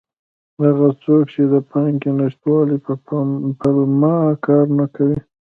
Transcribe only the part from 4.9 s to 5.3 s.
کوي.